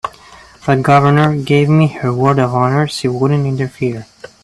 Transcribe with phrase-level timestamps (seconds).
[0.65, 4.07] The Governor gave me her word of honor she wouldn't interfere.